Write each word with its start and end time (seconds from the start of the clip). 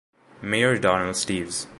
Mayor 0.41 0.79
Donald 0.79 1.15
Steeves. 1.15 1.67